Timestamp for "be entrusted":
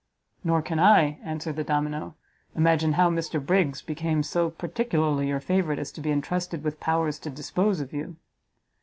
6.01-6.63